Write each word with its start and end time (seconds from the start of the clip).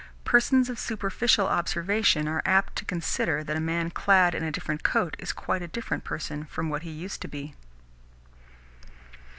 Persons 0.23 0.67
of 0.67 0.79
superficial 0.79 1.45
observation 1.45 2.27
are 2.27 2.41
apt 2.43 2.75
to 2.77 2.85
consider 2.85 3.43
that 3.43 3.55
a 3.55 3.59
man 3.59 3.91
clad 3.91 4.33
in 4.33 4.41
a 4.43 4.51
different 4.51 4.81
coat 4.81 5.15
is 5.19 5.31
quite 5.31 5.61
a 5.61 5.67
different 5.67 6.03
person 6.03 6.45
from 6.45 6.69
what 6.69 6.81
he 6.81 6.89
used 6.89 7.21
to 7.21 7.27
be. 7.27 7.53